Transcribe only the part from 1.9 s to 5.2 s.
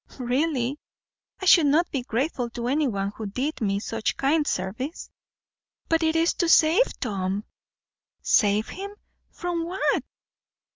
be grateful to anyone who did me such kind service."